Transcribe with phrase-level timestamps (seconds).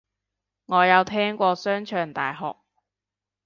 [0.65, 2.55] 我有聽過商場大學